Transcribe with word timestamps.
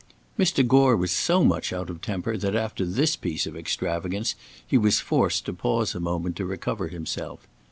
Mr. 0.35 0.67
Gore 0.67 0.97
was 0.97 1.11
so 1.11 1.43
much 1.43 1.71
out 1.71 1.87
of 1.91 2.01
temper 2.01 2.35
that 2.35 2.55
after 2.55 2.87
this 2.87 3.15
piece 3.15 3.45
of 3.45 3.55
extravagance 3.55 4.33
he 4.65 4.75
was 4.75 4.99
forced 4.99 5.45
to 5.45 5.53
pause 5.53 5.93
a 5.93 5.99
moment 5.99 6.35
to 6.37 6.45
recover 6.47 6.87
himself. 6.87 7.47